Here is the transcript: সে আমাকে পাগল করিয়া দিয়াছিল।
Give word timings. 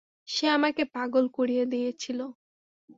সে 0.27 0.45
আমাকে 0.49 0.83
পাগল 0.95 1.25
করিয়া 1.37 1.65
দিয়াছিল। 1.65 2.19